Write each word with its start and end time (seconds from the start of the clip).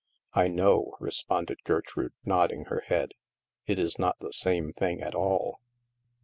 I 0.33 0.47
know," 0.47 0.95
responded 0.99 1.63
Gertrude, 1.63 2.13
nodding 2.25 2.65
her 2.65 2.79
head; 2.87 3.11
it 3.67 3.77
is 3.77 3.99
not 3.99 4.17
the 4.19 4.33
same 4.33 4.73
thing 4.73 4.99
at 4.99 5.13
all." 5.13 5.59